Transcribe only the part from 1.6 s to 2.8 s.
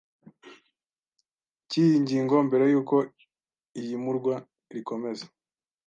cy iyi ngingo mbere y